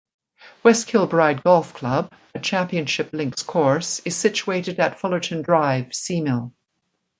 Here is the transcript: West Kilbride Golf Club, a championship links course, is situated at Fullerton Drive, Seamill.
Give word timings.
West 0.63 0.87
Kilbride 0.87 1.43
Golf 1.43 1.75
Club, 1.75 2.11
a 2.33 2.39
championship 2.39 3.13
links 3.13 3.43
course, 3.43 3.99
is 3.99 4.15
situated 4.15 4.79
at 4.79 4.99
Fullerton 4.99 5.43
Drive, 5.43 5.89
Seamill. 5.89 6.53